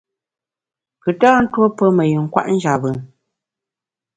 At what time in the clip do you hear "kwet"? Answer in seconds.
2.33-2.47